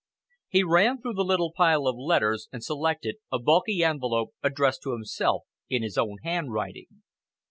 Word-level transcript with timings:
He 0.49 0.63
ran 0.63 0.99
through 0.99 1.13
the 1.13 1.23
little 1.23 1.53
pile 1.55 1.85
of 1.85 1.95
letters 1.95 2.49
and 2.51 2.63
selected 2.63 3.17
a 3.31 3.37
bulky 3.37 3.83
envelope 3.83 4.33
addressed 4.41 4.81
to 4.81 4.93
himself 4.93 5.43
in 5.69 5.83
his 5.83 5.95
own 5.95 6.17
handwriting. 6.23 7.03